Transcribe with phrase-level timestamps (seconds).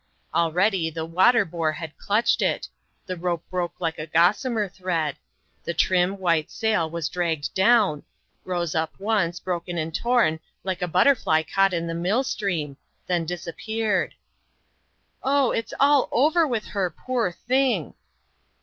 [0.33, 2.67] Already the "water boar" had clutched it
[3.05, 5.15] the rope broke like a gossamer thread
[5.63, 8.01] the trim, white sail was dragged down
[8.43, 13.27] rose up once, broken and torn, like a butterfly caught in a mill stream then
[13.27, 14.15] disappeared.
[15.23, 17.93] "So it's all over with her, poor thing!"